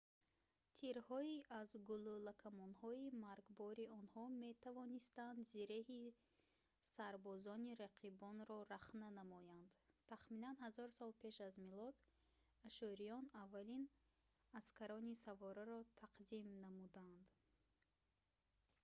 [0.77, 6.05] тирҳои аз гулӯлакамонҳои маргбори онҳо метавонистанд зиреҳи
[6.95, 9.69] сарбозони рақибонро рахна намоянд
[10.11, 11.95] тахминан 1000 сол пеш аз милод
[12.67, 13.83] ашшуриён аввалин
[14.59, 17.23] аскарони савораро тақдим намуданд